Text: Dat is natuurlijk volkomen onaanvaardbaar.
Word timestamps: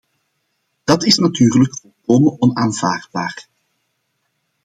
Dat 0.83 1.03
is 1.03 1.17
natuurlijk 1.17 1.75
volkomen 1.79 2.41
onaanvaardbaar. 2.41 3.47